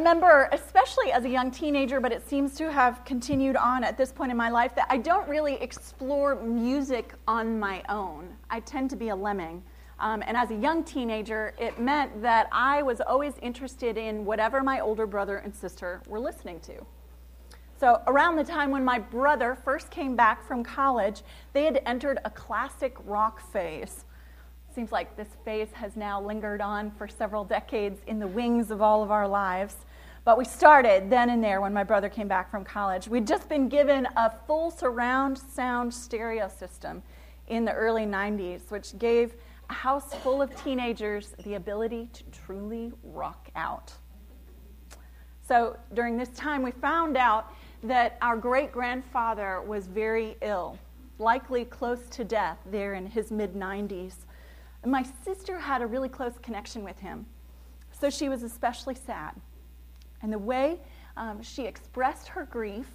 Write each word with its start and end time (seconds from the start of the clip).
remember, 0.00 0.48
especially 0.52 1.12
as 1.12 1.26
a 1.26 1.28
young 1.28 1.50
teenager, 1.50 2.00
but 2.00 2.10
it 2.10 2.26
seems 2.26 2.54
to 2.54 2.72
have 2.72 3.04
continued 3.04 3.54
on 3.54 3.84
at 3.84 3.98
this 3.98 4.10
point 4.10 4.30
in 4.30 4.36
my 4.36 4.48
life, 4.48 4.74
that 4.74 4.86
I 4.88 4.96
don't 4.96 5.28
really 5.28 5.56
explore 5.56 6.36
music 6.36 7.12
on 7.28 7.60
my 7.60 7.82
own. 7.86 8.34
I 8.48 8.60
tend 8.60 8.88
to 8.90 8.96
be 8.96 9.10
a 9.10 9.14
lemming. 9.16 9.62
Um, 9.98 10.22
and 10.26 10.38
as 10.38 10.50
a 10.50 10.54
young 10.54 10.84
teenager, 10.84 11.52
it 11.58 11.78
meant 11.78 12.22
that 12.22 12.48
I 12.50 12.80
was 12.80 13.02
always 13.02 13.34
interested 13.42 13.98
in 13.98 14.24
whatever 14.24 14.62
my 14.62 14.80
older 14.80 15.06
brother 15.06 15.36
and 15.36 15.54
sister 15.54 16.00
were 16.08 16.18
listening 16.18 16.60
to. 16.60 16.82
So, 17.78 18.00
around 18.06 18.36
the 18.36 18.44
time 18.44 18.70
when 18.70 18.84
my 18.84 18.98
brother 18.98 19.58
first 19.62 19.90
came 19.90 20.16
back 20.16 20.46
from 20.46 20.64
college, 20.64 21.20
they 21.52 21.64
had 21.64 21.82
entered 21.84 22.20
a 22.24 22.30
classic 22.30 22.96
rock 23.04 23.42
phase. 23.52 24.06
Seems 24.74 24.92
like 24.92 25.14
this 25.16 25.28
phase 25.44 25.68
has 25.74 25.94
now 25.94 26.22
lingered 26.22 26.62
on 26.62 26.90
for 26.92 27.06
several 27.06 27.44
decades 27.44 28.00
in 28.06 28.18
the 28.18 28.26
wings 28.26 28.70
of 28.70 28.80
all 28.80 29.02
of 29.02 29.10
our 29.10 29.28
lives. 29.28 29.76
But 30.24 30.36
we 30.36 30.44
started 30.44 31.08
then 31.08 31.30
and 31.30 31.42
there 31.42 31.60
when 31.60 31.72
my 31.72 31.82
brother 31.82 32.08
came 32.08 32.28
back 32.28 32.50
from 32.50 32.64
college. 32.64 33.08
We'd 33.08 33.26
just 33.26 33.48
been 33.48 33.68
given 33.68 34.06
a 34.16 34.30
full 34.46 34.70
surround 34.70 35.38
sound 35.38 35.92
stereo 35.92 36.48
system 36.48 37.02
in 37.48 37.64
the 37.64 37.72
early 37.72 38.04
90s, 38.04 38.70
which 38.70 38.98
gave 38.98 39.34
a 39.70 39.72
house 39.72 40.14
full 40.16 40.42
of 40.42 40.54
teenagers 40.62 41.34
the 41.44 41.54
ability 41.54 42.10
to 42.12 42.22
truly 42.24 42.92
rock 43.02 43.48
out. 43.56 43.92
So 45.46 45.76
during 45.94 46.16
this 46.16 46.28
time, 46.30 46.62
we 46.62 46.70
found 46.70 47.16
out 47.16 47.52
that 47.82 48.18
our 48.20 48.36
great 48.36 48.72
grandfather 48.72 49.62
was 49.62 49.86
very 49.86 50.36
ill, 50.42 50.78
likely 51.18 51.64
close 51.64 52.08
to 52.10 52.24
death 52.24 52.58
there 52.66 52.94
in 52.94 53.06
his 53.06 53.32
mid 53.32 53.54
90s. 53.54 54.14
My 54.84 55.04
sister 55.24 55.58
had 55.58 55.82
a 55.82 55.86
really 55.86 56.08
close 56.08 56.34
connection 56.42 56.84
with 56.84 56.98
him, 56.98 57.26
so 57.90 58.10
she 58.10 58.28
was 58.28 58.42
especially 58.42 58.94
sad. 58.94 59.32
And 60.22 60.32
the 60.32 60.38
way 60.38 60.78
um, 61.16 61.42
she 61.42 61.64
expressed 61.66 62.28
her 62.28 62.44
grief 62.44 62.88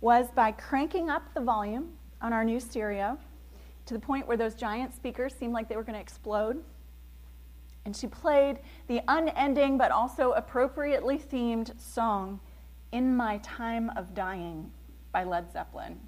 was 0.00 0.30
by 0.34 0.52
cranking 0.52 1.10
up 1.10 1.22
the 1.34 1.40
volume 1.40 1.92
on 2.22 2.32
our 2.32 2.44
new 2.44 2.60
stereo 2.60 3.18
to 3.86 3.94
the 3.94 4.00
point 4.00 4.26
where 4.26 4.36
those 4.36 4.54
giant 4.54 4.94
speakers 4.94 5.34
seemed 5.34 5.52
like 5.52 5.68
they 5.68 5.76
were 5.76 5.82
going 5.82 5.94
to 5.94 6.00
explode. 6.00 6.62
And 7.84 7.96
she 7.96 8.06
played 8.06 8.58
the 8.88 9.00
unending 9.08 9.78
but 9.78 9.90
also 9.90 10.32
appropriately 10.32 11.18
themed 11.18 11.78
song, 11.80 12.40
In 12.92 13.16
My 13.16 13.38
Time 13.38 13.90
of 13.96 14.14
Dying 14.14 14.70
by 15.12 15.24
Led 15.24 15.52
Zeppelin. 15.52 15.98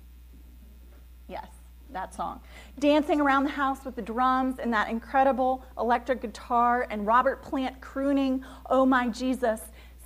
Yes 1.29 1.49
that 1.93 2.15
song. 2.15 2.41
Dancing 2.79 3.21
around 3.21 3.45
the 3.45 3.51
house 3.51 3.85
with 3.85 3.97
the 3.97 4.03
drums 4.03 4.59
and 4.59 4.73
that 4.73 4.89
incredible 4.89 5.65
electric 5.79 6.23
guitar 6.23 6.87
and 6.91 7.07
Robert 7.07 7.43
Plant 7.43 7.81
crooning, 7.81 8.45
Oh 8.71 8.87
My 8.87 9.09
Jesus, 9.09 9.61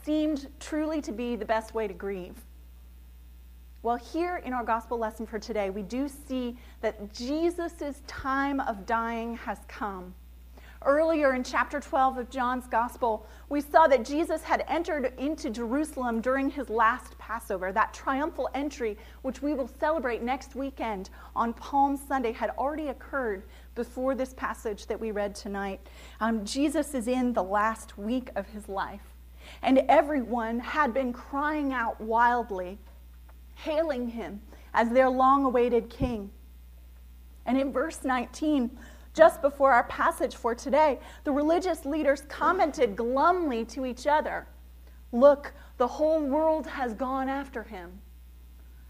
seemed 0.06 0.46
truly 0.60 1.02
to 1.02 1.10
be 1.10 1.34
the 1.34 1.44
best 1.44 1.74
way 1.74 1.88
to 1.88 1.92
grieve. 1.92 2.36
Well, 3.82 3.96
here 3.96 4.36
in 4.36 4.52
our 4.52 4.62
gospel 4.62 4.98
lesson 4.98 5.26
for 5.26 5.40
today, 5.40 5.68
we 5.70 5.82
do 5.82 6.08
see 6.08 6.56
that 6.80 7.12
Jesus' 7.12 8.02
time 8.06 8.60
of 8.60 8.86
dying 8.86 9.36
has 9.36 9.58
come. 9.66 10.14
Earlier 10.84 11.34
in 11.34 11.42
chapter 11.42 11.80
12 11.80 12.18
of 12.18 12.30
John's 12.30 12.68
Gospel, 12.68 13.26
we 13.48 13.60
saw 13.60 13.88
that 13.88 14.04
Jesus 14.04 14.44
had 14.44 14.64
entered 14.68 15.12
into 15.18 15.50
Jerusalem 15.50 16.20
during 16.20 16.50
his 16.50 16.70
last 16.70 17.18
Passover. 17.18 17.72
That 17.72 17.92
triumphal 17.92 18.48
entry, 18.54 18.96
which 19.22 19.42
we 19.42 19.54
will 19.54 19.70
celebrate 19.80 20.22
next 20.22 20.54
weekend 20.54 21.10
on 21.34 21.52
Palm 21.54 21.96
Sunday, 21.96 22.30
had 22.30 22.50
already 22.50 22.88
occurred 22.88 23.42
before 23.74 24.14
this 24.14 24.34
passage 24.34 24.86
that 24.86 25.00
we 25.00 25.10
read 25.10 25.34
tonight. 25.34 25.80
Um, 26.20 26.44
Jesus 26.44 26.94
is 26.94 27.08
in 27.08 27.32
the 27.32 27.42
last 27.42 27.98
week 27.98 28.30
of 28.36 28.46
his 28.46 28.68
life, 28.68 29.15
and 29.62 29.82
everyone 29.88 30.58
had 30.58 30.94
been 30.94 31.12
crying 31.12 31.72
out 31.72 32.00
wildly, 32.00 32.78
hailing 33.54 34.08
him 34.08 34.40
as 34.74 34.90
their 34.90 35.08
long 35.08 35.44
awaited 35.44 35.88
king. 35.90 36.30
And 37.46 37.58
in 37.58 37.72
verse 37.72 38.04
19, 38.04 38.70
just 39.14 39.40
before 39.40 39.72
our 39.72 39.84
passage 39.84 40.36
for 40.36 40.54
today, 40.54 40.98
the 41.24 41.32
religious 41.32 41.84
leaders 41.84 42.22
commented 42.28 42.96
glumly 42.96 43.64
to 43.66 43.86
each 43.86 44.06
other 44.06 44.46
Look, 45.12 45.54
the 45.78 45.86
whole 45.86 46.22
world 46.22 46.66
has 46.66 46.92
gone 46.94 47.28
after 47.28 47.62
him. 47.62 48.00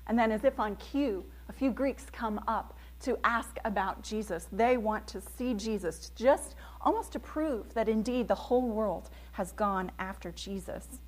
And 0.06 0.19
then, 0.19 0.32
as 0.32 0.44
if 0.44 0.59
on 0.59 0.76
cue, 0.76 1.25
a 1.48 1.53
few 1.53 1.70
Greeks 1.70 2.06
come 2.10 2.41
up 2.48 2.76
to 3.00 3.19
ask 3.25 3.56
about 3.64 4.03
Jesus. 4.03 4.48
They 4.50 4.76
want 4.76 5.06
to 5.09 5.20
see 5.20 5.54
Jesus, 5.54 6.10
just 6.16 6.54
almost 6.80 7.12
to 7.12 7.19
prove 7.19 7.72
that 7.75 7.88
indeed 7.88 8.28
the 8.28 8.34
whole 8.34 8.69
world 8.69 9.10
has 9.36 9.52
gone 9.52 9.92
after 9.98 10.32
Jesus. 10.32 10.98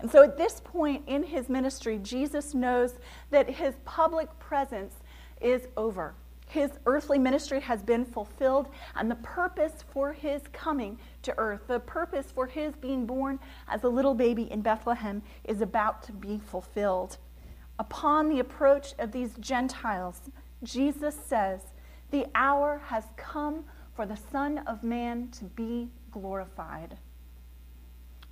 And 0.00 0.10
so 0.10 0.24
at 0.24 0.36
this 0.36 0.60
point 0.64 1.04
in 1.06 1.22
his 1.22 1.48
ministry, 1.48 2.00
Jesus 2.02 2.52
knows 2.52 2.94
that 3.30 3.48
his 3.48 3.74
public 3.84 4.36
presence 4.40 4.94
is 5.40 5.68
over. 5.76 6.14
His 6.48 6.72
earthly 6.86 7.18
ministry 7.18 7.60
has 7.60 7.82
been 7.82 8.04
fulfilled, 8.04 8.68
and 8.96 9.08
the 9.08 9.16
purpose 9.16 9.84
for 9.92 10.12
his 10.12 10.42
coming 10.52 10.98
to 11.22 11.34
earth, 11.38 11.62
the 11.68 11.80
purpose 11.80 12.32
for 12.32 12.46
his 12.46 12.74
being 12.74 13.06
born 13.06 13.38
as 13.68 13.84
a 13.84 13.88
little 13.88 14.14
baby 14.14 14.50
in 14.50 14.62
Bethlehem, 14.62 15.22
is 15.44 15.60
about 15.60 16.02
to 16.04 16.12
be 16.12 16.38
fulfilled. 16.38 17.18
Upon 17.78 18.28
the 18.28 18.40
approach 18.40 18.94
of 18.98 19.12
these 19.12 19.34
Gentiles, 19.38 20.22
Jesus 20.64 21.14
says, 21.14 21.60
The 22.10 22.26
hour 22.34 22.80
has 22.86 23.04
come 23.16 23.64
for 23.94 24.06
the 24.06 24.16
Son 24.16 24.58
of 24.66 24.82
Man 24.82 25.28
to 25.38 25.44
be 25.44 25.88
glorified. 26.10 26.96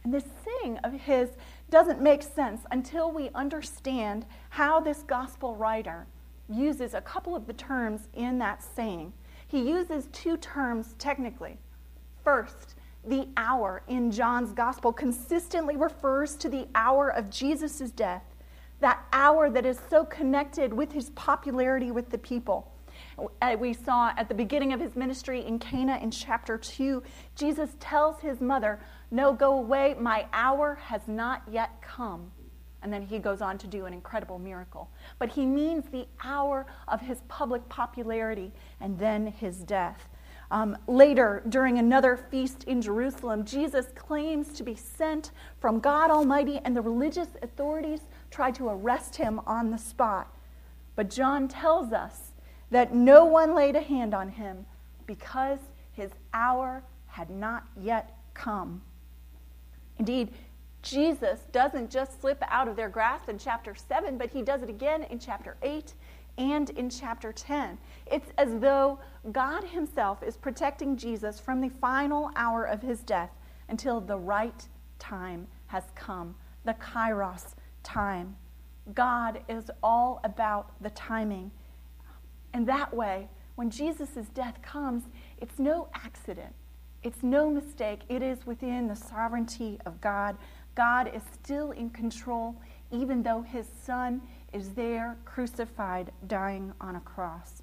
And 0.05 0.13
this 0.13 0.25
saying 0.45 0.79
of 0.85 0.93
his 0.93 1.31
doesn't 1.71 2.01
make 2.01 2.23
sense 2.23 2.61
until 2.71 3.11
we 3.11 3.31
understand 3.35 4.27
how 4.51 4.79
this 4.79 5.03
gospel 5.03 5.57
writer 5.57 6.07
uses 6.49 6.93
a 6.93 7.01
couple 7.01 7.35
of 7.35 7.47
the 7.47 7.55
terms 7.55 8.09
in 8.13 8.39
that 8.39 8.63
saying. 8.63 9.15
He 9.49 9.67
uses 9.67 10.09
two 10.13 10.37
terms 10.37 10.95
technically. 10.99 11.57
First, 12.23 12.75
the 13.07 13.29
hour 13.37 13.83
in 13.89 14.11
John's 14.11 14.53
gospel 14.53 14.93
consistently 14.93 15.77
refers 15.77 16.37
to 16.37 16.49
the 16.51 16.69
hour 16.75 17.09
of 17.09 17.31
Jesus' 17.31 17.91
death, 17.91 18.25
that 18.81 19.05
hour 19.13 19.49
that 19.49 19.65
is 19.65 19.79
so 19.89 20.05
connected 20.05 20.73
with 20.73 20.93
his 20.93 21.11
popularity 21.11 21.91
with 21.91 22.11
the 22.11 22.19
people. 22.19 22.71
Uh, 23.43 23.57
we 23.59 23.73
saw 23.73 24.13
at 24.17 24.29
the 24.29 24.35
beginning 24.35 24.73
of 24.73 24.81
his 24.81 24.97
ministry 24.97 25.45
in 25.45 25.59
Cana 25.59 25.99
in 26.03 26.11
chapter 26.11 26.59
2, 26.59 27.03
Jesus 27.37 27.71
tells 27.81 28.21
his 28.21 28.41
mother, 28.41 28.81
No, 29.15 29.33
go 29.33 29.59
away, 29.59 29.95
my 29.97 30.27
hour 30.33 30.75
has 30.87 31.03
not 31.07 31.43
yet 31.49 31.81
come. 31.81 32.33
And 32.83 32.93
then 32.93 33.01
he 33.01 33.21
goes 33.21 33.41
on 33.41 33.59
to 33.59 33.69
do 33.69 33.87
an 33.87 33.93
incredible 33.93 34.41
miracle. 34.41 34.91
But 35.21 35.29
he 35.29 35.47
means 35.47 35.85
the 35.85 36.09
hour 36.25 36.67
of 36.89 37.01
his 37.01 37.21
public 37.29 37.69
popularity 37.69 38.51
and 38.81 38.99
then 38.99 39.29
his 39.29 39.59
death. 39.59 40.09
Um, 40.51 40.77
later, 40.89 41.45
during 41.49 41.79
another 41.79 42.17
feast 42.17 42.65
in 42.65 42.83
Jerusalem, 42.83 43.45
Jesus 43.45 43.87
claims 43.95 44.49
to 44.55 44.65
be 44.65 44.75
sent 44.75 45.31
from 45.61 45.79
God 45.79 46.11
Almighty, 46.11 46.61
and 46.65 46.77
the 46.77 46.83
religious 46.83 47.29
authorities 47.41 48.01
try 48.33 48.51
to 48.51 48.69
arrest 48.69 49.15
him 49.15 49.41
on 49.47 49.71
the 49.71 49.79
spot. 49.79 50.37
But 50.97 51.09
John 51.09 51.47
tells 51.47 51.93
us 51.93 52.33
that 52.73 52.93
no 52.93 53.25
one 53.25 53.55
laid 53.55 53.77
a 53.77 53.81
hand 53.81 54.13
on 54.13 54.29
him 54.29 54.67
because 55.07 55.61
his 55.93 56.11
hour 56.33 56.83
had 57.07 57.31
not 57.31 57.63
yet 57.81 58.19
come. 58.35 58.83
Indeed, 59.99 60.33
Jesus 60.83 61.41
doesn't 61.53 61.91
just 61.91 62.21
slip 62.21 62.43
out 62.49 62.69
of 62.69 62.77
their 62.77 62.89
grasp 62.89 63.29
in 63.29 63.39
chapter 63.39 63.75
7, 63.75 64.19
but 64.19 64.31
he 64.31 64.43
does 64.43 64.63
it 64.63 64.69
again 64.69 65.05
in 65.05 65.19
chapter 65.19 65.57
8 65.63 65.95
and 66.37 66.71
in 66.71 66.91
chapter 66.91 67.33
10. 67.33 67.79
It's 68.07 68.31
as 68.37 68.59
though 68.59 68.99
God 69.33 69.65
himself 69.65 70.23
is 70.23 70.37
protecting 70.37 70.97
Jesus 70.97 71.41
from 71.41 71.61
the 71.61 71.71
final 71.71 72.31
hour 72.37 72.65
of 72.65 72.83
his 72.83 73.01
death 73.01 73.31
until 73.69 74.01
the 74.01 74.19
right 74.19 74.69
time 74.99 75.47
has 75.69 75.85
come, 75.95 76.35
the 76.65 76.75
kairos 76.75 77.55
time. 77.83 78.37
God 78.95 79.41
is 79.49 79.71
all 79.83 80.21
about 80.25 80.73
the 80.83 80.91
timing. 80.91 81.51
And 82.53 82.67
that 82.69 82.95
way, 82.95 83.29
when 83.55 83.71
Jesus' 83.71 84.29
death 84.35 84.61
comes, 84.61 85.05
it's 85.39 85.59
no 85.59 85.89
accident. 85.95 86.55
It's 87.05 87.23
no 87.23 87.51
mistake. 87.51 88.01
It 88.09 88.23
is 88.23 88.45
within 88.45 88.89
the 88.89 88.97
sovereignty 88.97 89.79
of 89.87 90.01
God 90.01 90.37
God 90.75 91.11
is 91.15 91.23
still 91.33 91.71
in 91.71 91.91
control, 91.91 92.57
even 92.91 93.23
though 93.23 93.43
his 93.43 93.67
son 93.85 94.23
is 94.53 94.71
there 94.71 95.17
crucified, 95.25 96.13
dying 96.27 96.73
on 96.81 96.97
a 96.97 97.01
cross. 97.01 97.63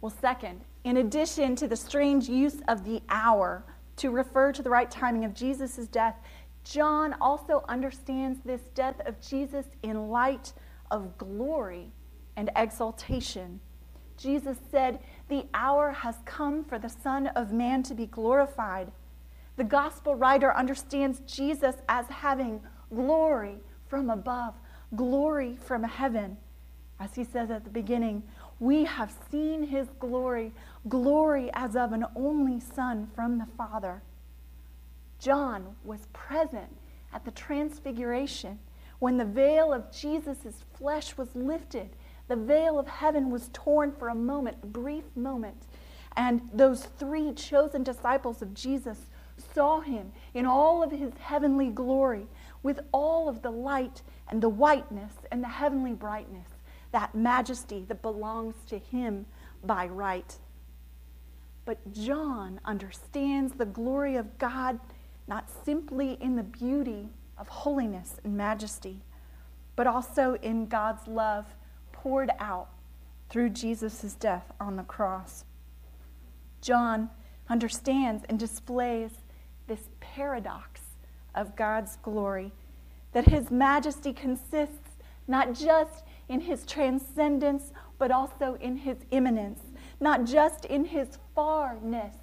Well, 0.00 0.14
second, 0.20 0.62
in 0.84 0.96
addition 0.96 1.56
to 1.56 1.68
the 1.68 1.76
strange 1.76 2.28
use 2.28 2.60
of 2.68 2.84
the 2.84 3.02
hour 3.08 3.64
to 3.96 4.10
refer 4.10 4.50
to 4.52 4.62
the 4.62 4.70
right 4.70 4.90
timing 4.90 5.24
of 5.24 5.34
Jesus' 5.34 5.86
death, 5.86 6.16
John 6.64 7.14
also 7.20 7.64
understands 7.68 8.40
this 8.44 8.62
death 8.74 9.00
of 9.06 9.20
Jesus 9.20 9.66
in 9.82 10.08
light 10.08 10.52
of 10.90 11.16
glory 11.18 11.92
and 12.36 12.50
exaltation. 12.56 13.60
Jesus 14.16 14.58
said, 14.70 15.00
The 15.30 15.46
hour 15.54 15.92
has 15.92 16.16
come 16.24 16.64
for 16.64 16.80
the 16.80 16.88
Son 16.88 17.28
of 17.28 17.52
Man 17.52 17.84
to 17.84 17.94
be 17.94 18.06
glorified. 18.06 18.90
The 19.56 19.62
gospel 19.62 20.16
writer 20.16 20.52
understands 20.56 21.20
Jesus 21.20 21.76
as 21.88 22.06
having 22.08 22.60
glory 22.92 23.58
from 23.86 24.10
above, 24.10 24.54
glory 24.96 25.56
from 25.56 25.84
heaven. 25.84 26.36
As 26.98 27.14
he 27.14 27.22
says 27.22 27.48
at 27.48 27.62
the 27.62 27.70
beginning, 27.70 28.24
we 28.58 28.84
have 28.84 29.14
seen 29.30 29.62
his 29.62 29.86
glory, 30.00 30.52
glory 30.88 31.48
as 31.54 31.76
of 31.76 31.92
an 31.92 32.06
only 32.16 32.58
Son 32.58 33.08
from 33.14 33.38
the 33.38 33.46
Father. 33.56 34.02
John 35.20 35.76
was 35.84 36.08
present 36.12 36.76
at 37.12 37.24
the 37.24 37.30
transfiguration 37.30 38.58
when 38.98 39.16
the 39.16 39.24
veil 39.24 39.72
of 39.72 39.92
Jesus' 39.92 40.64
flesh 40.74 41.16
was 41.16 41.36
lifted. 41.36 41.90
The 42.30 42.36
veil 42.36 42.78
of 42.78 42.86
heaven 42.86 43.28
was 43.28 43.50
torn 43.52 43.90
for 43.90 44.08
a 44.08 44.14
moment, 44.14 44.58
a 44.62 44.66
brief 44.66 45.02
moment. 45.16 45.66
And 46.16 46.48
those 46.54 46.84
three 46.84 47.32
chosen 47.32 47.82
disciples 47.82 48.40
of 48.40 48.54
Jesus 48.54 49.06
saw 49.52 49.80
him 49.80 50.12
in 50.32 50.46
all 50.46 50.80
of 50.80 50.92
his 50.92 51.10
heavenly 51.18 51.70
glory, 51.70 52.28
with 52.62 52.78
all 52.92 53.28
of 53.28 53.42
the 53.42 53.50
light 53.50 54.02
and 54.28 54.40
the 54.40 54.48
whiteness 54.48 55.14
and 55.32 55.42
the 55.42 55.48
heavenly 55.48 55.92
brightness 55.92 56.46
that 56.92 57.16
majesty 57.16 57.84
that 57.88 58.00
belongs 58.00 58.54
to 58.68 58.78
him 58.78 59.26
by 59.64 59.88
right. 59.88 60.38
But 61.64 61.92
John 61.92 62.60
understands 62.64 63.54
the 63.54 63.66
glory 63.66 64.14
of 64.14 64.38
God 64.38 64.78
not 65.26 65.50
simply 65.64 66.16
in 66.20 66.36
the 66.36 66.44
beauty 66.44 67.08
of 67.36 67.48
holiness 67.48 68.20
and 68.22 68.36
majesty, 68.36 69.02
but 69.74 69.88
also 69.88 70.34
in 70.42 70.66
God's 70.66 71.08
love 71.08 71.46
poured 72.02 72.30
out 72.38 72.68
through 73.28 73.50
Jesus' 73.50 74.14
death 74.14 74.52
on 74.58 74.76
the 74.76 74.82
cross. 74.82 75.44
John 76.62 77.10
understands 77.48 78.24
and 78.28 78.38
displays 78.38 79.10
this 79.66 79.90
paradox 80.00 80.80
of 81.34 81.56
God's 81.56 81.96
glory 81.96 82.52
that 83.12 83.28
his 83.28 83.50
majesty 83.50 84.12
consists 84.12 84.90
not 85.28 85.54
just 85.54 86.04
in 86.28 86.40
his 86.40 86.64
transcendence, 86.64 87.72
but 87.98 88.10
also 88.10 88.56
in 88.60 88.76
his 88.76 88.98
immanence, 89.10 89.60
not 90.00 90.24
just 90.24 90.64
in 90.64 90.84
his 90.86 91.18
farness, 91.36 92.14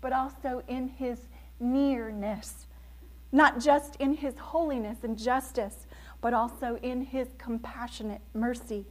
but 0.00 0.12
also 0.12 0.62
in 0.68 0.88
his 0.88 1.18
nearness, 1.58 2.66
not 3.32 3.58
just 3.58 3.96
in 3.96 4.14
his 4.14 4.36
holiness 4.38 4.98
and 5.02 5.18
justice, 5.18 5.86
but 6.20 6.32
also 6.32 6.78
in 6.82 7.02
his 7.02 7.28
compassionate 7.36 8.22
mercy, 8.32 8.86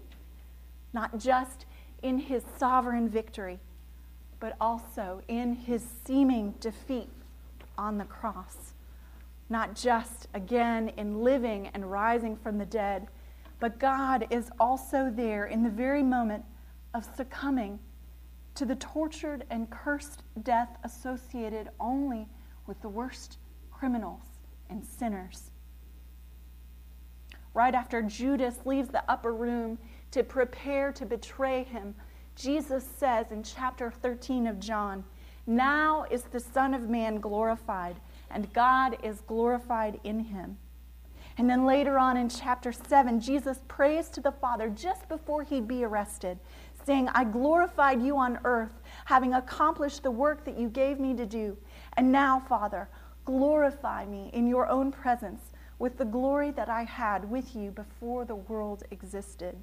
not 0.94 1.19
just 1.19 1.66
in 2.01 2.18
his 2.18 2.44
sovereign 2.57 3.10
victory, 3.10 3.60
but 4.40 4.56
also 4.60 5.22
in 5.28 5.54
his 5.54 5.86
seeming 6.06 6.54
defeat 6.60 7.10
on 7.78 7.98
the 7.98 8.06
cross, 8.06 8.74
not 9.50 9.75
just 9.75 10.28
again 10.34 10.90
in 10.98 11.22
living 11.22 11.68
and 11.74 11.92
rising 11.92 12.36
from 12.36 12.57
the 12.57 12.66
dead 12.66 13.07
but 13.63 13.80
God 13.80 14.28
is 14.30 14.51
also 14.60 15.10
there 15.10 15.45
in 15.45 15.63
the 15.63 15.69
very 15.69 16.04
moment 16.04 16.44
of 16.94 17.07
succumbing 17.16 17.80
to 18.56 18.66
the 18.66 18.75
tortured 18.75 19.45
and 19.50 19.69
cursed 19.69 20.22
death 20.44 20.75
associated 20.84 21.69
only 21.80 22.28
with 22.68 22.81
the 22.81 22.90
worst 22.90 23.38
criminals 23.72 24.24
and 24.69 24.84
sinners. 24.84 25.51
Right 27.54 27.74
after 27.74 28.01
Judas 28.01 28.57
leaves 28.66 28.90
the 28.90 29.10
upper 29.10 29.34
room 29.34 29.80
to 30.13 30.24
prepare 30.24 30.92
to 30.92 31.07
betray 31.07 31.63
him, 31.63 31.95
Jesus 32.36 32.88
says 32.98 33.31
in 33.31 33.42
chapter 33.42 33.89
13 33.89 34.45
of 34.45 34.60
John, 34.60 35.04
Now 35.48 36.06
is 36.12 36.21
the 36.21 36.39
Son 36.39 36.75
of 36.75 36.88
Man 36.88 37.19
glorified, 37.19 37.95
and 38.30 38.54
God 38.54 38.95
is 39.01 39.21
glorified 39.21 40.00
in 40.04 40.19
him. 40.19 40.60
And 41.39 41.50
then 41.50 41.65
later 41.65 41.98
on 41.98 42.15
in 42.15 42.30
chapter 42.30 42.71
7, 42.71 43.19
Jesus 43.19 43.62
prays 43.68 44.10
to 44.10 44.21
the 44.21 44.31
Father 44.31 44.69
just 44.69 45.10
before 45.10 45.42
he'd 45.42 45.68
be 45.68 45.83
arrested, 45.83 46.38
saying, 46.86 47.09
I 47.16 47.24
glorified 47.24 48.00
you 48.00 48.16
on 48.16 48.38
earth, 48.44 48.83
having 49.06 49.33
accomplished 49.33 50.04
the 50.04 50.12
work 50.12 50.45
that 50.45 50.59
you 50.59 50.69
gave 50.69 51.00
me 51.00 51.16
to 51.16 51.25
do. 51.25 51.57
And 51.98 52.12
now, 52.12 52.39
Father, 52.48 52.88
glorify 53.25 54.06
me 54.06 54.30
in 54.31 54.48
your 54.48 54.68
own 54.68 54.92
presence 54.92 55.42
with 55.80 55.98
the 55.98 56.06
glory 56.06 56.51
that 56.51 56.69
I 56.69 56.83
had 56.83 57.27
with 57.31 57.56
you 57.56 57.71
before 57.71 58.25
the 58.25 58.36
world 58.36 58.83
existed. 58.92 59.57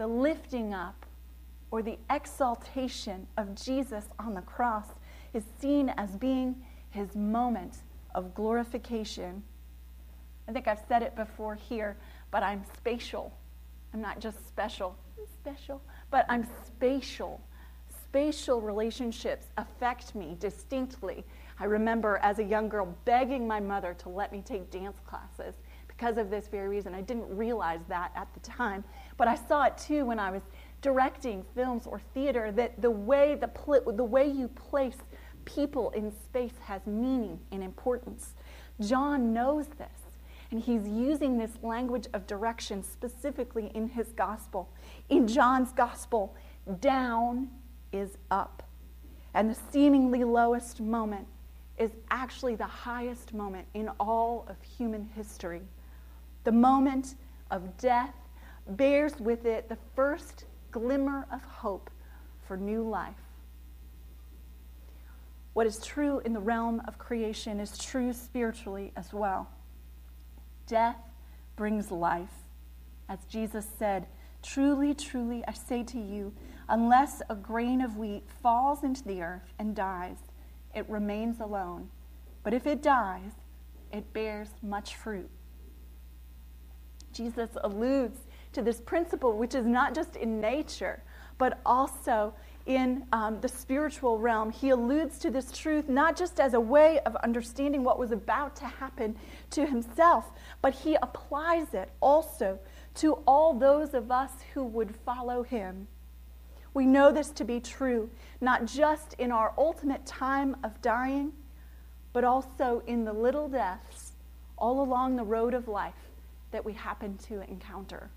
The 0.00 0.06
lifting 0.06 0.72
up 0.72 1.04
or 1.70 1.82
the 1.82 1.98
exaltation 2.08 3.26
of 3.36 3.54
Jesus 3.54 4.06
on 4.18 4.32
the 4.32 4.40
cross 4.40 4.86
is 5.34 5.44
seen 5.60 5.90
as 5.90 6.16
being 6.16 6.56
his 6.88 7.14
moment 7.14 7.82
of 8.14 8.34
glorification 8.34 9.42
I 10.50 10.52
think 10.52 10.66
I've 10.66 10.82
said 10.88 11.04
it 11.04 11.14
before 11.14 11.54
here, 11.54 11.96
but 12.32 12.42
I'm 12.42 12.64
spatial. 12.76 13.32
I'm 13.94 14.00
not 14.00 14.18
just 14.18 14.48
special, 14.48 14.96
I'm 15.16 15.26
special, 15.26 15.80
but 16.10 16.26
I'm 16.28 16.44
spatial. 16.66 17.40
Spatial 18.02 18.60
relationships 18.60 19.46
affect 19.56 20.16
me 20.16 20.36
distinctly. 20.40 21.24
I 21.60 21.66
remember 21.66 22.18
as 22.24 22.40
a 22.40 22.42
young 22.42 22.68
girl 22.68 22.92
begging 23.04 23.46
my 23.46 23.60
mother 23.60 23.94
to 24.00 24.08
let 24.08 24.32
me 24.32 24.42
take 24.44 24.72
dance 24.72 24.98
classes 25.06 25.54
because 25.86 26.18
of 26.18 26.30
this 26.30 26.48
very 26.48 26.68
reason. 26.68 26.96
I 26.96 27.02
didn't 27.02 27.28
realize 27.28 27.80
that 27.88 28.10
at 28.16 28.26
the 28.34 28.40
time, 28.40 28.82
but 29.20 29.28
I 29.28 29.34
saw 29.34 29.64
it 29.64 29.76
too 29.76 30.06
when 30.06 30.18
I 30.18 30.30
was 30.30 30.40
directing 30.80 31.44
films 31.54 31.86
or 31.86 32.00
theater 32.14 32.50
that 32.52 32.80
the 32.80 32.90
way 32.90 33.34
the, 33.34 33.48
pl- 33.48 33.92
the 33.92 34.02
way 34.02 34.26
you 34.26 34.48
place 34.48 34.96
people 35.44 35.90
in 35.90 36.10
space 36.10 36.54
has 36.62 36.86
meaning 36.86 37.38
and 37.52 37.62
importance. 37.62 38.34
John 38.80 39.34
knows 39.34 39.66
this. 39.76 39.88
And 40.50 40.58
he's 40.58 40.88
using 40.88 41.36
this 41.36 41.50
language 41.62 42.06
of 42.14 42.26
direction 42.26 42.82
specifically 42.82 43.70
in 43.74 43.90
his 43.90 44.06
gospel. 44.12 44.70
In 45.10 45.28
John's 45.28 45.72
gospel, 45.72 46.34
down 46.80 47.50
is 47.92 48.16
up. 48.30 48.62
And 49.34 49.50
the 49.50 49.58
seemingly 49.70 50.24
lowest 50.24 50.80
moment 50.80 51.26
is 51.76 51.90
actually 52.10 52.54
the 52.54 52.64
highest 52.64 53.34
moment 53.34 53.66
in 53.74 53.90
all 54.00 54.46
of 54.48 54.56
human 54.62 55.10
history. 55.14 55.60
The 56.44 56.52
moment 56.52 57.16
of 57.50 57.76
death 57.76 58.14
bears 58.68 59.18
with 59.18 59.44
it 59.44 59.68
the 59.68 59.78
first 59.94 60.44
glimmer 60.70 61.26
of 61.32 61.42
hope 61.42 61.90
for 62.46 62.56
new 62.56 62.82
life. 62.82 63.14
What 65.52 65.66
is 65.66 65.78
true 65.78 66.20
in 66.24 66.32
the 66.32 66.40
realm 66.40 66.80
of 66.86 66.98
creation 66.98 67.60
is 67.60 67.76
true 67.76 68.12
spiritually 68.12 68.92
as 68.96 69.12
well. 69.12 69.50
Death 70.66 70.96
brings 71.56 71.90
life. 71.90 72.30
As 73.08 73.24
Jesus 73.26 73.66
said, 73.78 74.06
Truly, 74.42 74.94
truly, 74.94 75.44
I 75.46 75.52
say 75.52 75.82
to 75.84 75.98
you, 75.98 76.32
unless 76.68 77.20
a 77.28 77.34
grain 77.34 77.82
of 77.82 77.96
wheat 77.96 78.24
falls 78.42 78.82
into 78.84 79.04
the 79.04 79.20
earth 79.20 79.52
and 79.58 79.76
dies, 79.76 80.16
it 80.74 80.88
remains 80.88 81.40
alone. 81.40 81.90
But 82.42 82.54
if 82.54 82.66
it 82.66 82.82
dies, 82.82 83.32
it 83.92 84.12
bears 84.12 84.48
much 84.62 84.96
fruit. 84.96 85.28
Jesus 87.12 87.50
alludes 87.62 88.20
to 88.52 88.62
this 88.62 88.80
principle, 88.80 89.36
which 89.36 89.54
is 89.54 89.66
not 89.66 89.94
just 89.94 90.16
in 90.16 90.40
nature, 90.40 91.02
but 91.38 91.60
also 91.64 92.34
in 92.66 93.04
um, 93.12 93.40
the 93.40 93.48
spiritual 93.48 94.18
realm, 94.18 94.50
he 94.50 94.70
alludes 94.70 95.18
to 95.18 95.30
this 95.30 95.50
truth 95.50 95.88
not 95.88 96.16
just 96.16 96.38
as 96.38 96.54
a 96.54 96.60
way 96.60 97.00
of 97.00 97.16
understanding 97.16 97.82
what 97.82 97.98
was 97.98 98.12
about 98.12 98.54
to 98.56 98.66
happen 98.66 99.16
to 99.50 99.66
himself, 99.66 100.30
but 100.62 100.74
he 100.74 100.96
applies 101.02 101.74
it 101.74 101.90
also 102.00 102.58
to 102.94 103.14
all 103.26 103.54
those 103.54 103.94
of 103.94 104.10
us 104.10 104.32
who 104.52 104.62
would 104.62 104.94
follow 104.94 105.42
him. 105.42 105.88
We 106.74 106.86
know 106.86 107.10
this 107.10 107.30
to 107.30 107.44
be 107.44 107.58
true, 107.58 108.10
not 108.40 108.66
just 108.66 109.14
in 109.14 109.32
our 109.32 109.52
ultimate 109.58 110.06
time 110.06 110.56
of 110.62 110.80
dying, 110.82 111.32
but 112.12 112.24
also 112.24 112.82
in 112.86 113.04
the 113.04 113.12
little 113.12 113.48
deaths 113.48 114.12
all 114.56 114.82
along 114.82 115.16
the 115.16 115.24
road 115.24 115.54
of 115.54 115.66
life 115.66 116.10
that 116.50 116.64
we 116.64 116.72
happen 116.74 117.16
to 117.18 117.40
encounter. 117.48 118.10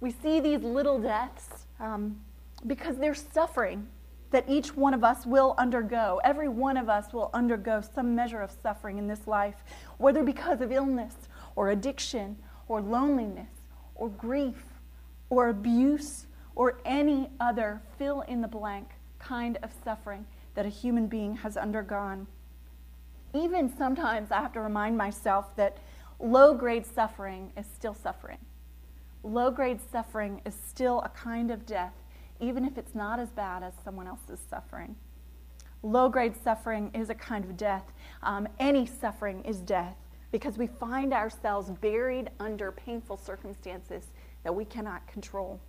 We 0.00 0.10
see 0.10 0.40
these 0.40 0.62
little 0.62 1.00
deaths 1.00 1.66
um, 1.80 2.20
because 2.66 2.96
there's 2.98 3.24
suffering 3.32 3.88
that 4.30 4.44
each 4.48 4.76
one 4.76 4.92
of 4.92 5.04
us 5.04 5.24
will 5.24 5.54
undergo. 5.56 6.20
Every 6.24 6.48
one 6.48 6.76
of 6.76 6.88
us 6.88 7.12
will 7.12 7.30
undergo 7.32 7.80
some 7.80 8.14
measure 8.14 8.40
of 8.40 8.50
suffering 8.62 8.98
in 8.98 9.06
this 9.06 9.26
life, 9.26 9.56
whether 9.98 10.22
because 10.22 10.60
of 10.60 10.72
illness 10.72 11.14
or 11.54 11.70
addiction 11.70 12.36
or 12.68 12.80
loneliness 12.80 13.50
or 13.94 14.08
grief 14.08 14.64
or 15.30 15.48
abuse 15.48 16.26
or 16.54 16.80
any 16.84 17.30
other 17.40 17.80
fill 17.98 18.22
in 18.22 18.40
the 18.40 18.48
blank 18.48 18.88
kind 19.18 19.58
of 19.62 19.70
suffering 19.84 20.26
that 20.54 20.66
a 20.66 20.70
human 20.70 21.06
being 21.06 21.36
has 21.36 21.56
undergone. 21.56 22.26
Even 23.34 23.74
sometimes 23.74 24.30
I 24.30 24.40
have 24.40 24.52
to 24.54 24.60
remind 24.60 24.96
myself 24.96 25.54
that 25.56 25.78
low 26.18 26.54
grade 26.54 26.86
suffering 26.86 27.52
is 27.56 27.66
still 27.66 27.94
suffering. 27.94 28.38
Low 29.26 29.50
grade 29.50 29.80
suffering 29.90 30.40
is 30.46 30.54
still 30.54 31.00
a 31.00 31.08
kind 31.08 31.50
of 31.50 31.66
death 31.66 31.92
even 32.38 32.64
if 32.64 32.78
it's 32.78 32.94
not 32.94 33.18
as 33.18 33.30
bad 33.30 33.64
as 33.64 33.72
someone 33.84 34.06
else's 34.06 34.38
suffering. 34.48 34.94
Low 35.82 36.08
grade 36.08 36.34
suffering 36.44 36.90
is 36.94 37.10
a 37.10 37.14
kind 37.14 37.44
of 37.44 37.56
death. 37.56 37.92
Um, 38.22 38.46
any 38.60 38.86
suffering 38.86 39.42
is 39.44 39.58
death 39.58 39.96
because 40.30 40.58
we 40.58 40.66
find 40.66 41.12
ourselves 41.12 41.70
buried 41.70 42.30
under 42.38 42.70
painful 42.70 43.16
circumstances 43.16 44.04
that 44.44 44.54
we 44.54 44.64
cannot 44.64 45.06
control. 45.08 45.60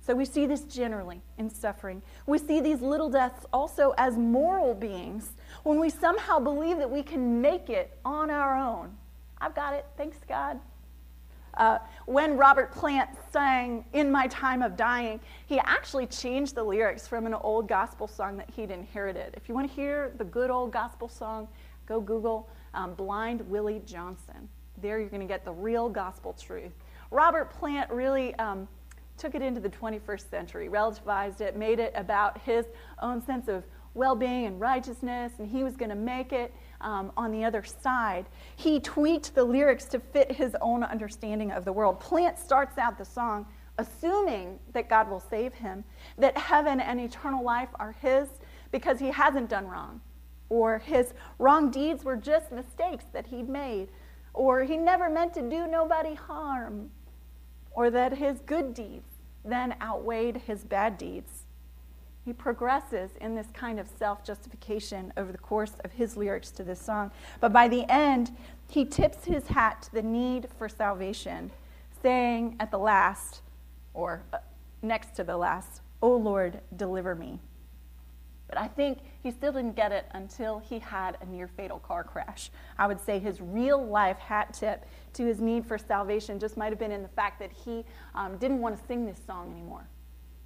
So 0.00 0.14
we 0.14 0.24
see 0.24 0.46
this 0.46 0.62
generally 0.62 1.20
in 1.36 1.50
suffering. 1.50 2.00
We 2.26 2.38
see 2.38 2.60
these 2.60 2.80
little 2.80 3.10
deaths 3.10 3.44
also 3.52 3.92
as 3.98 4.16
moral 4.16 4.74
beings 4.74 5.32
when 5.64 5.80
we 5.80 5.90
somehow 5.90 6.38
believe 6.38 6.78
that 6.78 6.90
we 6.90 7.02
can 7.02 7.40
make 7.40 7.68
it 7.68 7.98
on 8.04 8.30
our 8.30 8.56
own. 8.56 8.96
I've 9.40 9.54
got 9.54 9.74
it. 9.74 9.84
Thanks, 9.96 10.18
God. 10.28 10.60
Uh, 11.54 11.78
when 12.06 12.36
Robert 12.36 12.72
Plant 12.72 13.10
sang 13.32 13.84
In 13.92 14.10
My 14.10 14.26
Time 14.28 14.62
of 14.62 14.76
Dying, 14.76 15.20
he 15.46 15.58
actually 15.60 16.06
changed 16.06 16.54
the 16.54 16.62
lyrics 16.62 17.08
from 17.08 17.26
an 17.26 17.34
old 17.34 17.68
gospel 17.68 18.06
song 18.06 18.36
that 18.36 18.48
he'd 18.50 18.70
inherited. 18.70 19.34
If 19.36 19.48
you 19.48 19.54
want 19.54 19.68
to 19.68 19.74
hear 19.74 20.12
the 20.18 20.24
good 20.24 20.50
old 20.50 20.72
gospel 20.72 21.08
song, 21.08 21.48
go 21.86 22.00
Google 22.00 22.48
um, 22.74 22.94
Blind 22.94 23.40
Willie 23.42 23.82
Johnson. 23.84 24.48
There 24.80 25.00
you're 25.00 25.08
going 25.08 25.22
to 25.22 25.26
get 25.26 25.44
the 25.44 25.52
real 25.52 25.88
gospel 25.88 26.32
truth. 26.32 26.72
Robert 27.10 27.50
Plant 27.50 27.90
really 27.90 28.34
um, 28.36 28.68
took 29.16 29.34
it 29.34 29.42
into 29.42 29.60
the 29.60 29.70
21st 29.70 30.30
century, 30.30 30.68
relativized 30.68 31.40
it, 31.40 31.56
made 31.56 31.80
it 31.80 31.92
about 31.96 32.38
his 32.42 32.66
own 33.02 33.24
sense 33.24 33.48
of 33.48 33.64
well 33.94 34.14
being 34.14 34.46
and 34.46 34.60
righteousness, 34.60 35.32
and 35.38 35.48
he 35.48 35.64
was 35.64 35.76
going 35.76 35.88
to 35.88 35.96
make 35.96 36.32
it 36.32 36.54
um, 36.80 37.12
on 37.16 37.32
the 37.32 37.44
other 37.44 37.64
side. 37.64 38.26
He 38.56 38.80
tweaked 38.80 39.34
the 39.34 39.44
lyrics 39.44 39.84
to 39.86 40.00
fit 40.00 40.32
his 40.32 40.56
own 40.60 40.82
understanding 40.82 41.50
of 41.50 41.64
the 41.64 41.72
world. 41.72 42.00
Plant 42.00 42.38
starts 42.38 42.78
out 42.78 42.98
the 42.98 43.04
song 43.04 43.46
assuming 43.78 44.58
that 44.72 44.88
God 44.88 45.08
will 45.08 45.22
save 45.30 45.54
him, 45.54 45.84
that 46.18 46.36
heaven 46.36 46.80
and 46.80 47.00
eternal 47.00 47.44
life 47.44 47.68
are 47.76 47.92
his 47.92 48.28
because 48.72 48.98
he 48.98 49.08
hasn't 49.08 49.48
done 49.48 49.66
wrong, 49.66 50.00
or 50.48 50.78
his 50.78 51.14
wrong 51.38 51.70
deeds 51.70 52.04
were 52.04 52.16
just 52.16 52.52
mistakes 52.52 53.04
that 53.12 53.26
he'd 53.26 53.48
made, 53.48 53.88
or 54.34 54.64
he 54.64 54.76
never 54.76 55.08
meant 55.08 55.32
to 55.34 55.42
do 55.42 55.66
nobody 55.66 56.14
harm, 56.14 56.90
or 57.70 57.88
that 57.90 58.12
his 58.12 58.40
good 58.40 58.74
deeds 58.74 59.08
then 59.44 59.74
outweighed 59.80 60.36
his 60.36 60.64
bad 60.64 60.98
deeds. 60.98 61.37
He 62.28 62.34
progresses 62.34 63.12
in 63.22 63.34
this 63.34 63.46
kind 63.54 63.80
of 63.80 63.88
self 63.88 64.22
justification 64.22 65.14
over 65.16 65.32
the 65.32 65.38
course 65.38 65.72
of 65.82 65.92
his 65.92 66.14
lyrics 66.14 66.50
to 66.50 66.62
this 66.62 66.78
song. 66.78 67.10
But 67.40 67.54
by 67.54 67.68
the 67.68 67.90
end, 67.90 68.36
he 68.68 68.84
tips 68.84 69.24
his 69.24 69.46
hat 69.46 69.80
to 69.84 69.92
the 69.94 70.02
need 70.02 70.46
for 70.58 70.68
salvation, 70.68 71.50
saying 72.02 72.56
at 72.60 72.70
the 72.70 72.76
last, 72.76 73.40
or 73.94 74.24
uh, 74.34 74.40
next 74.82 75.16
to 75.16 75.24
the 75.24 75.38
last, 75.38 75.80
O 76.02 76.14
Lord, 76.14 76.60
deliver 76.76 77.14
me. 77.14 77.40
But 78.46 78.58
I 78.58 78.68
think 78.68 78.98
he 79.22 79.30
still 79.30 79.52
didn't 79.52 79.74
get 79.74 79.90
it 79.90 80.04
until 80.10 80.58
he 80.58 80.80
had 80.80 81.16
a 81.22 81.24
near 81.24 81.48
fatal 81.48 81.78
car 81.78 82.04
crash. 82.04 82.50
I 82.76 82.86
would 82.86 83.00
say 83.00 83.18
his 83.18 83.40
real 83.40 83.82
life 83.82 84.18
hat 84.18 84.52
tip 84.52 84.84
to 85.14 85.24
his 85.24 85.40
need 85.40 85.64
for 85.64 85.78
salvation 85.78 86.38
just 86.38 86.58
might 86.58 86.68
have 86.72 86.78
been 86.78 86.92
in 86.92 87.00
the 87.00 87.08
fact 87.08 87.38
that 87.38 87.52
he 87.52 87.86
um, 88.14 88.36
didn't 88.36 88.60
want 88.60 88.78
to 88.78 88.86
sing 88.86 89.06
this 89.06 89.18
song 89.26 89.50
anymore 89.50 89.88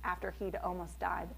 after 0.04 0.32
he'd 0.38 0.54
almost 0.62 1.00
died 1.00 1.28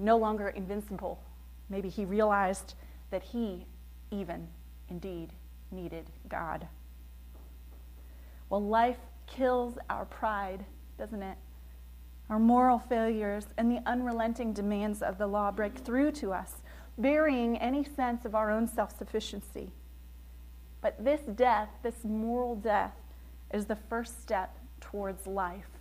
no 0.00 0.16
longer 0.16 0.48
invincible. 0.48 1.22
Maybe 1.68 1.88
he 1.88 2.04
realized 2.04 2.74
that 3.10 3.22
he, 3.22 3.66
even, 4.10 4.48
indeed, 4.88 5.32
needed 5.70 6.10
God. 6.28 6.66
Well, 8.50 8.62
life 8.62 8.98
kills 9.26 9.78
our 9.90 10.04
pride, 10.06 10.64
doesn't 10.98 11.22
it? 11.22 11.36
Our 12.30 12.38
moral 12.38 12.78
failures 12.78 13.46
and 13.56 13.70
the 13.70 13.82
unrelenting 13.86 14.52
demands 14.52 15.02
of 15.02 15.18
the 15.18 15.26
law 15.26 15.50
break 15.50 15.78
through 15.78 16.12
to 16.12 16.32
us, 16.32 16.56
burying 16.96 17.56
any 17.58 17.84
sense 17.84 18.24
of 18.24 18.34
our 18.34 18.50
own 18.50 18.66
self 18.66 18.96
sufficiency. 18.96 19.70
But 20.80 21.02
this 21.02 21.22
death, 21.34 21.70
this 21.82 22.04
moral 22.04 22.54
death, 22.54 22.94
is 23.52 23.66
the 23.66 23.76
first 23.76 24.20
step 24.22 24.56
towards 24.80 25.26
life. 25.26 25.77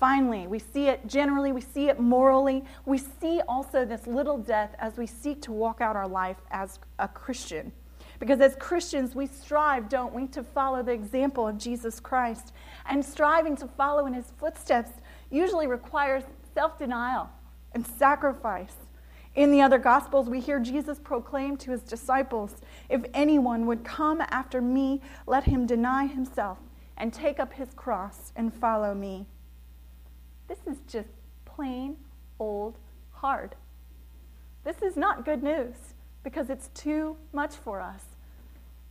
Finally, 0.00 0.46
we 0.46 0.58
see 0.58 0.88
it 0.88 1.06
generally, 1.06 1.52
we 1.52 1.60
see 1.60 1.90
it 1.90 2.00
morally. 2.00 2.64
We 2.86 2.96
see 2.96 3.42
also 3.46 3.84
this 3.84 4.06
little 4.06 4.38
death 4.38 4.74
as 4.78 4.96
we 4.96 5.06
seek 5.06 5.42
to 5.42 5.52
walk 5.52 5.82
out 5.82 5.94
our 5.94 6.08
life 6.08 6.38
as 6.50 6.78
a 6.98 7.06
Christian. 7.06 7.70
Because 8.18 8.40
as 8.40 8.56
Christians, 8.56 9.14
we 9.14 9.26
strive, 9.26 9.90
don't 9.90 10.14
we, 10.14 10.26
to 10.28 10.42
follow 10.42 10.82
the 10.82 10.92
example 10.92 11.46
of 11.46 11.58
Jesus 11.58 12.00
Christ. 12.00 12.54
And 12.88 13.04
striving 13.04 13.56
to 13.56 13.66
follow 13.66 14.06
in 14.06 14.14
his 14.14 14.32
footsteps 14.38 14.90
usually 15.30 15.66
requires 15.66 16.24
self 16.54 16.78
denial 16.78 17.28
and 17.72 17.86
sacrifice. 17.86 18.74
In 19.34 19.50
the 19.50 19.60
other 19.60 19.78
Gospels, 19.78 20.30
we 20.30 20.40
hear 20.40 20.58
Jesus 20.58 20.98
proclaim 20.98 21.58
to 21.58 21.72
his 21.72 21.82
disciples 21.82 22.56
If 22.88 23.04
anyone 23.12 23.66
would 23.66 23.84
come 23.84 24.22
after 24.30 24.62
me, 24.62 25.02
let 25.26 25.44
him 25.44 25.66
deny 25.66 26.06
himself 26.06 26.58
and 26.96 27.12
take 27.12 27.38
up 27.38 27.52
his 27.52 27.74
cross 27.74 28.32
and 28.34 28.52
follow 28.52 28.94
me. 28.94 29.26
This 30.50 30.66
is 30.66 30.82
just 30.88 31.08
plain 31.44 31.96
old 32.40 32.76
hard. 33.12 33.54
This 34.64 34.82
is 34.82 34.96
not 34.96 35.24
good 35.24 35.44
news 35.44 35.76
because 36.24 36.50
it's 36.50 36.70
too 36.74 37.16
much 37.32 37.54
for 37.54 37.80
us. 37.80 38.02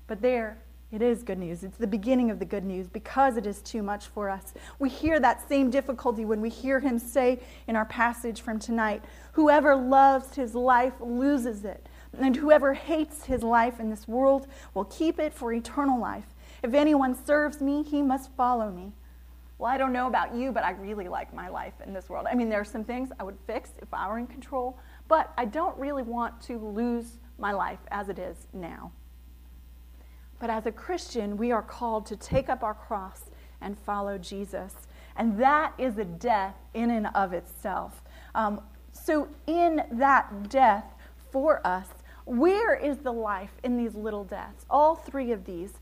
But 0.08 0.22
there, 0.22 0.60
it 0.90 1.02
is 1.02 1.22
good 1.22 1.38
news. 1.38 1.66
It's 1.66 1.76
the 1.76 1.86
beginning 1.86 2.32
of 2.32 2.40
the 2.40 2.46
good 2.46 2.64
news 2.64 2.88
because 2.88 3.36
it 3.36 3.46
is 3.46 3.62
too 3.62 3.84
much 3.84 4.08
for 4.08 4.30
us. 4.30 4.54
We 4.80 4.88
hear 4.88 5.20
that 5.20 5.50
same 5.50 5.70
difficulty 5.70 6.24
when 6.24 6.40
we 6.40 6.48
hear 6.48 6.80
him 6.80 6.98
say 6.98 7.42
in 7.68 7.76
our 7.76 7.86
passage 7.86 8.40
from 8.40 8.58
tonight 8.58 9.04
Whoever 9.34 9.76
loves 9.76 10.36
his 10.36 10.56
life 10.56 10.94
loses 11.02 11.66
it, 11.66 11.90
and 12.18 12.38
whoever 12.38 12.74
hates 12.74 13.26
his 13.26 13.44
life 13.44 13.82
in 13.82 13.90
this 13.90 14.08
world 14.08 14.48
will 14.74 14.86
keep 14.86 15.20
it 15.20 15.34
for 15.34 15.52
eternal 15.52 16.00
life. 16.00 16.28
If 16.64 16.74
anyone 16.74 17.16
serves 17.26 17.60
me, 17.60 17.84
he 17.84 18.02
must 18.02 18.32
follow 18.38 18.72
me 18.72 18.94
well, 19.60 19.70
I 19.70 19.78
don't 19.78 19.92
know 19.92 20.08
about 20.08 20.34
you, 20.34 20.54
but 20.54 20.64
I 20.64 20.72
really 20.72 21.10
like 21.10 21.34
my 21.34 21.50
life 21.50 21.74
in 21.86 21.94
this 21.94 22.10
world. 22.10 22.28
I 22.32 22.34
mean, 22.34 22.48
there 22.48 22.62
are 22.62 22.66
some 22.66 22.86
things 22.86 23.10
I 23.20 23.24
would 23.24 23.38
fix 23.46 23.72
if 23.82 23.94
I 23.94 24.08
were 24.08 24.18
in 24.18 24.26
control, 24.26 24.80
but 25.10 25.34
I 25.38 25.44
don't 25.44 25.78
really 25.78 26.02
want 26.02 26.42
to 26.44 26.58
lose 26.58 27.20
my 27.38 27.52
life 27.52 27.80
as 27.92 28.08
it 28.08 28.18
is 28.18 28.48
now. 28.54 28.94
But 30.40 30.50
as 30.50 30.66
a 30.66 30.72
Christian, 30.72 31.36
we 31.36 31.52
are 31.52 31.62
called 31.62 32.06
to 32.06 32.16
take 32.16 32.48
up 32.48 32.64
our 32.64 32.74
cross 32.74 33.24
and 33.60 33.78
follow 33.78 34.18
Jesus. 34.18 34.74
And 35.18 35.38
that 35.38 35.74
is 35.78 35.98
a 35.98 36.06
death 36.06 36.56
in 36.74 36.90
and 36.90 37.08
of 37.14 37.34
itself. 37.34 38.02
Um, 38.36 38.62
so, 38.94 39.28
in 39.46 39.84
that 39.92 40.50
death 40.50 40.86
for 41.32 41.66
us, 41.68 41.88
where 42.24 42.76
is 42.76 43.00
the 43.00 43.12
life 43.12 43.52
in 43.64 43.76
these 43.76 43.96
little 43.96 44.24
deaths? 44.24 44.66
All 44.70 44.96
three 44.96 45.32
of 45.34 45.44
these 45.44 45.74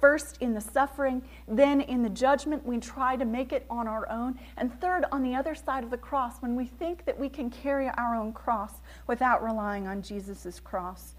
First, 0.00 0.38
in 0.40 0.54
the 0.54 0.60
suffering, 0.60 1.22
then 1.46 1.82
in 1.82 2.02
the 2.02 2.08
judgment, 2.08 2.64
we 2.64 2.78
try 2.78 3.16
to 3.16 3.26
make 3.26 3.52
it 3.52 3.66
on 3.68 3.86
our 3.86 4.10
own. 4.10 4.38
And 4.56 4.72
third, 4.80 5.04
on 5.12 5.22
the 5.22 5.34
other 5.34 5.54
side 5.54 5.84
of 5.84 5.90
the 5.90 5.98
cross, 5.98 6.40
when 6.40 6.56
we 6.56 6.64
think 6.64 7.04
that 7.04 7.18
we 7.18 7.28
can 7.28 7.50
carry 7.50 7.88
our 7.90 8.16
own 8.16 8.32
cross 8.32 8.80
without 9.06 9.44
relying 9.44 9.86
on 9.86 10.00
Jesus' 10.00 10.58
cross. 10.58 11.14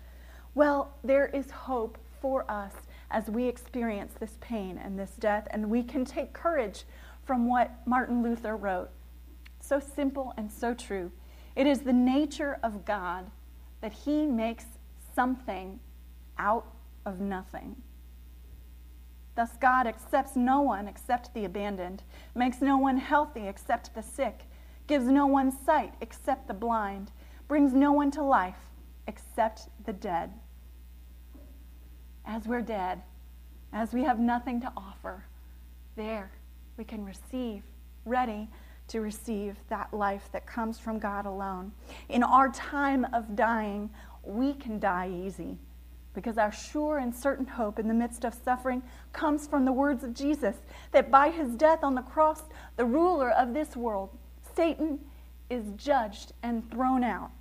Well, 0.55 0.95
there 1.03 1.27
is 1.27 1.51
hope 1.51 1.99
for 2.19 2.49
us 2.49 2.73
as 3.11 3.29
we 3.29 3.47
experience 3.47 4.13
this 4.19 4.37
pain 4.41 4.79
and 4.83 4.97
this 4.97 5.11
death, 5.19 5.47
and 5.51 5.69
we 5.69 5.83
can 5.83 6.03
take 6.03 6.33
courage 6.33 6.85
from 7.23 7.47
what 7.47 7.71
Martin 7.85 8.23
Luther 8.23 8.57
wrote. 8.57 8.89
So 9.59 9.79
simple 9.79 10.33
and 10.37 10.51
so 10.51 10.73
true. 10.73 11.11
It 11.55 11.67
is 11.67 11.81
the 11.81 11.93
nature 11.93 12.57
of 12.63 12.83
God 12.83 13.29
that 13.81 13.93
He 13.93 14.25
makes 14.25 14.65
something 15.13 15.79
out 16.39 16.65
of 17.05 17.19
nothing. 17.19 17.75
Thus, 19.35 19.51
God 19.59 19.87
accepts 19.87 20.35
no 20.35 20.61
one 20.61 20.87
except 20.87 21.33
the 21.33 21.45
abandoned, 21.45 22.03
makes 22.35 22.61
no 22.61 22.77
one 22.77 22.97
healthy 22.97 23.47
except 23.47 23.93
the 23.95 24.03
sick, 24.03 24.41
gives 24.87 25.05
no 25.05 25.25
one 25.25 25.51
sight 25.51 25.93
except 26.01 26.47
the 26.47 26.53
blind, 26.53 27.11
brings 27.47 27.73
no 27.73 27.91
one 27.91 28.11
to 28.11 28.23
life 28.23 28.69
except 29.07 29.69
the 29.85 29.93
dead. 29.93 30.31
As 32.25 32.45
we're 32.45 32.61
dead, 32.61 33.01
as 33.73 33.93
we 33.93 34.03
have 34.03 34.19
nothing 34.19 34.59
to 34.61 34.71
offer, 34.75 35.25
there 35.95 36.31
we 36.77 36.83
can 36.83 37.05
receive, 37.05 37.63
ready 38.05 38.49
to 38.89 38.99
receive 38.99 39.55
that 39.69 39.93
life 39.93 40.29
that 40.33 40.45
comes 40.45 40.77
from 40.77 40.99
God 40.99 41.25
alone. 41.25 41.71
In 42.09 42.23
our 42.23 42.49
time 42.49 43.07
of 43.13 43.35
dying, 43.35 43.89
we 44.23 44.53
can 44.53 44.79
die 44.79 45.09
easy 45.09 45.57
because 46.13 46.37
our 46.37 46.51
sure 46.51 46.97
and 46.97 47.15
certain 47.15 47.45
hope 47.45 47.79
in 47.79 47.87
the 47.87 47.93
midst 47.93 48.25
of 48.25 48.33
suffering 48.33 48.83
comes 49.13 49.47
from 49.47 49.65
the 49.65 49.71
words 49.71 50.03
of 50.03 50.13
Jesus 50.13 50.57
that 50.91 51.09
by 51.09 51.29
his 51.29 51.55
death 51.55 51.83
on 51.83 51.95
the 51.95 52.01
cross, 52.01 52.43
the 52.75 52.85
ruler 52.85 53.31
of 53.31 53.53
this 53.53 53.75
world, 53.75 54.09
Satan, 54.55 54.99
is 55.49 55.65
judged 55.75 56.33
and 56.43 56.69
thrown 56.71 57.03
out. 57.03 57.31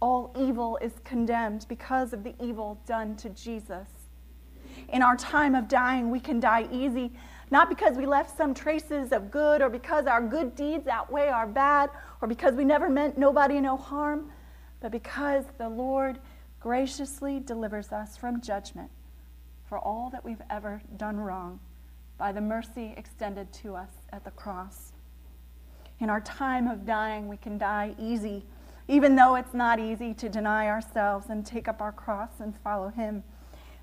All 0.00 0.34
evil 0.38 0.78
is 0.80 0.92
condemned 1.04 1.66
because 1.68 2.12
of 2.12 2.24
the 2.24 2.34
evil 2.42 2.80
done 2.86 3.16
to 3.16 3.28
Jesus. 3.30 3.88
In 4.88 5.02
our 5.02 5.16
time 5.16 5.54
of 5.54 5.68
dying, 5.68 6.10
we 6.10 6.20
can 6.20 6.40
die 6.40 6.68
easy, 6.72 7.12
Not 7.50 7.68
because 7.68 7.96
we 7.96 8.06
left 8.06 8.36
some 8.36 8.54
traces 8.54 9.10
of 9.10 9.30
good 9.30 9.60
or 9.60 9.68
because 9.68 10.06
our 10.06 10.22
good 10.22 10.54
deeds 10.54 10.86
outweigh 10.86 11.28
our 11.28 11.46
bad 11.46 11.90
or 12.20 12.28
because 12.28 12.54
we 12.54 12.64
never 12.64 12.88
meant 12.88 13.18
nobody 13.18 13.60
no 13.60 13.76
harm, 13.76 14.30
but 14.80 14.92
because 14.92 15.44
the 15.58 15.68
Lord 15.68 16.20
graciously 16.60 17.40
delivers 17.40 17.90
us 17.90 18.18
from 18.18 18.40
judgment 18.40 18.90
for 19.66 19.78
all 19.78 20.10
that 20.10 20.24
we've 20.24 20.42
ever 20.50 20.82
done 20.96 21.16
wrong 21.16 21.58
by 22.18 22.30
the 22.32 22.40
mercy 22.40 22.92
extended 22.98 23.50
to 23.50 23.74
us 23.74 23.88
at 24.12 24.24
the 24.24 24.30
cross. 24.32 24.92
In 26.00 26.10
our 26.10 26.20
time 26.20 26.68
of 26.68 26.84
dying, 26.84 27.28
we 27.28 27.38
can 27.38 27.56
die 27.56 27.94
easy, 27.98 28.44
even 28.88 29.16
though 29.16 29.36
it's 29.36 29.54
not 29.54 29.80
easy 29.80 30.12
to 30.14 30.28
deny 30.28 30.68
ourselves 30.68 31.30
and 31.30 31.46
take 31.46 31.66
up 31.66 31.80
our 31.80 31.92
cross 31.92 32.40
and 32.40 32.54
follow 32.58 32.88
Him. 32.88 33.22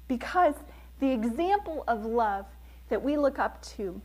Because 0.07 0.55
the 0.99 1.11
example 1.11 1.83
of 1.87 2.05
love 2.05 2.45
that 2.89 3.01
we 3.01 3.17
look 3.17 3.39
up 3.39 3.61
to 3.63 3.99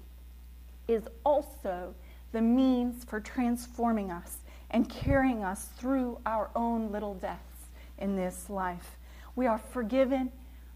is 0.89 1.05
also 1.25 1.95
the 2.33 2.41
means 2.41 3.05
for 3.05 3.21
transforming 3.21 4.11
us 4.11 4.39
and 4.71 4.89
carrying 4.89 5.45
us 5.45 5.69
through 5.77 6.19
our 6.25 6.51
own 6.57 6.91
little 6.91 7.15
deaths 7.15 7.52
in 7.99 8.17
this 8.17 8.51
life. 8.51 8.97
We 9.35 9.47
are 9.47 9.59
forgiven 9.59 10.31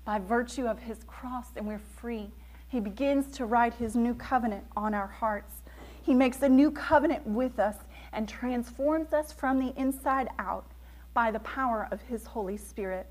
by 0.04 0.18
virtue 0.18 0.66
of 0.66 0.78
his 0.78 1.04
cross 1.04 1.48
and 1.56 1.66
we're 1.66 1.78
free. 1.78 2.30
He 2.68 2.80
begins 2.80 3.28
to 3.36 3.46
write 3.46 3.74
his 3.74 3.94
new 3.94 4.14
covenant 4.14 4.64
on 4.76 4.94
our 4.94 5.06
hearts. 5.06 5.62
He 6.02 6.14
makes 6.14 6.42
a 6.42 6.48
new 6.48 6.70
covenant 6.70 7.26
with 7.26 7.58
us 7.58 7.76
and 8.12 8.28
transforms 8.28 9.12
us 9.12 9.32
from 9.32 9.58
the 9.58 9.74
inside 9.76 10.28
out 10.38 10.70
by 11.14 11.30
the 11.30 11.40
power 11.40 11.88
of 11.90 12.00
his 12.02 12.24
Holy 12.26 12.56
Spirit. 12.56 13.06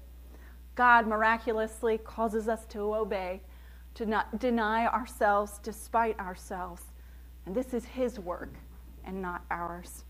God 0.75 1.07
miraculously 1.07 1.97
causes 1.97 2.47
us 2.47 2.65
to 2.67 2.95
obey, 2.95 3.41
to 3.95 4.05
not 4.05 4.39
deny 4.39 4.87
ourselves 4.87 5.59
despite 5.63 6.19
ourselves. 6.19 6.83
And 7.45 7.55
this 7.55 7.73
is 7.73 7.85
his 7.85 8.19
work 8.19 8.53
and 9.05 9.21
not 9.21 9.43
ours. 9.49 10.03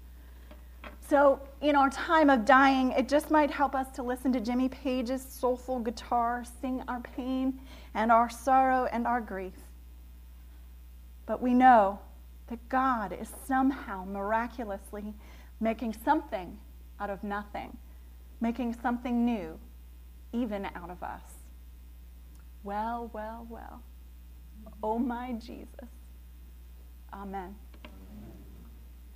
So, 1.08 1.40
in 1.62 1.76
our 1.76 1.90
time 1.90 2.30
of 2.30 2.46
dying, 2.46 2.92
it 2.92 3.08
just 3.08 3.30
might 3.30 3.52
help 3.52 3.76
us 3.76 3.92
to 3.92 4.04
listen 4.04 4.34
to 4.34 4.40
Jimmy 4.40 4.70
Page's 4.70 5.22
soulful 5.22 5.80
guitar 5.80 6.44
sing 6.62 6.84
our 6.88 7.00
pain 7.00 7.60
and 7.94 8.12
our 8.12 8.30
sorrow 8.30 8.88
and 8.92 9.06
our 9.06 9.22
grief. 9.22 9.54
But 11.26 11.42
we 11.42 11.54
know 11.54 12.00
that 12.48 12.68
God 12.70 13.14
is 13.14 13.32
somehow 13.48 14.06
miraculously 14.06 15.14
making 15.60 15.96
something 16.04 16.58
out 17.00 17.10
of 17.10 17.24
nothing, 17.24 17.78
making 18.42 18.76
something 18.82 19.26
new 19.26 19.60
even 20.34 20.66
out 20.76 20.90
of 20.90 21.02
us. 21.02 21.22
Well, 22.64 23.10
well, 23.14 23.48
well. 23.50 23.82
Oh, 24.84 25.00
my 25.00 25.34
Jesus. 25.34 25.90
Amen. 27.14 27.56